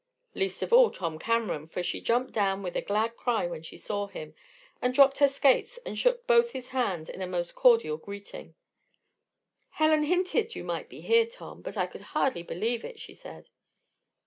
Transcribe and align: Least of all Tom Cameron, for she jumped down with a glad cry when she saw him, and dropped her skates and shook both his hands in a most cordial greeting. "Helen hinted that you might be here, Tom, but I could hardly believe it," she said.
Least 0.33 0.63
of 0.63 0.73
all 0.73 0.89
Tom 0.89 1.19
Cameron, 1.19 1.67
for 1.67 1.83
she 1.83 2.01
jumped 2.01 2.33
down 2.33 2.63
with 2.63 2.75
a 2.75 2.81
glad 2.81 3.15
cry 3.15 3.45
when 3.45 3.61
she 3.61 3.77
saw 3.77 4.07
him, 4.07 4.33
and 4.81 4.95
dropped 4.95 5.19
her 5.19 5.27
skates 5.27 5.77
and 5.85 5.95
shook 5.95 6.25
both 6.25 6.53
his 6.53 6.69
hands 6.69 7.07
in 7.07 7.21
a 7.21 7.27
most 7.27 7.53
cordial 7.53 7.97
greeting. 7.97 8.55
"Helen 9.69 10.01
hinted 10.05 10.45
that 10.47 10.55
you 10.55 10.63
might 10.63 10.89
be 10.89 11.01
here, 11.01 11.27
Tom, 11.27 11.61
but 11.61 11.77
I 11.77 11.85
could 11.85 12.01
hardly 12.01 12.41
believe 12.41 12.83
it," 12.83 12.99
she 12.99 13.13
said. 13.13 13.51